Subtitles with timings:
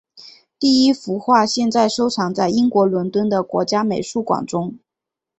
[0.57, 4.79] 第一幅画现在收藏在英国伦敦的国家美术馆中。